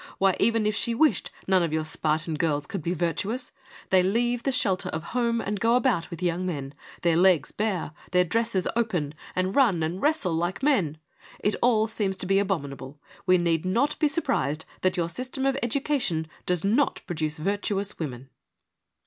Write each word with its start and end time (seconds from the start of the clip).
Why, 0.17 0.35
even 0.39 0.65
if 0.65 0.73
she 0.75 0.95
wished, 0.95 1.29
none 1.47 1.61
of 1.61 1.71
your 1.71 1.85
Spartan 1.85 2.33
girls 2.33 2.65
could 2.65 2.81
be 2.81 2.95
virtuous. 2.95 3.51
They 3.91 4.01
leave 4.01 4.41
the 4.41 4.51
shelter 4.51 4.89
of 4.89 5.03
home 5.13 5.39
and 5.39 5.59
go 5.59 5.75
about 5.75 6.09
with 6.09 6.23
young 6.23 6.43
men; 6.43 6.73
their 7.03 7.15
legs 7.15 7.51
bare, 7.51 7.91
their 8.09 8.23
dresses 8.23 8.67
open; 8.75 9.13
and 9.35 9.55
run 9.55 9.83
and 9.83 10.01
wrestle 10.01 10.33
like 10.33 10.63
men. 10.63 10.97
It 11.41 11.53
all 11.61 11.85
seems 11.85 12.17
to 12.17 12.25
be 12.25 12.39
abominable. 12.39 12.99
We 13.27 13.37
need 13.37 13.63
not 13.63 13.99
be 13.99 14.07
surprised 14.07 14.65
that 14.81 14.97
your 14.97 15.07
system 15.07 15.45
of 15.45 15.55
education 15.61 16.25
does 16.47 16.63
not 16.63 17.01
produce 17.05 17.37
virtuous 17.37 17.99
women.' 17.99 18.31